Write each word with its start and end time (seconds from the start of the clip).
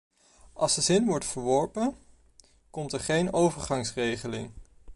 Als 0.53 0.75
de 0.75 0.81
zin 0.81 1.05
wordt 1.05 1.25
verworpen, 1.25 1.95
komt 2.69 2.93
er 2.93 2.99
geen 2.99 3.33
overgangsregeling. 3.33 4.51